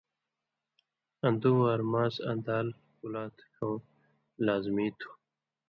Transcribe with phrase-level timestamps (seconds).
[1.25, 2.67] اک دُو وار ماس آں دال،
[2.97, 3.77] کُلات کھؤں
[4.45, 5.09] لازمی تُھو۔